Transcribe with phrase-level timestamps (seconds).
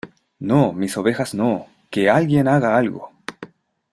[0.39, 3.11] ¡No, mis ovejas no!¡ que alguien haga algo!